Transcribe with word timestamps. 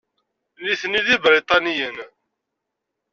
Nitni 0.63 1.01
d 1.05 1.07
Ibriṭaniyen. 1.15 1.97